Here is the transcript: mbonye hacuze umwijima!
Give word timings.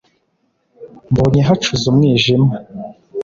mbonye 1.11 1.41
hacuze 1.47 1.83
umwijima! 1.91 2.49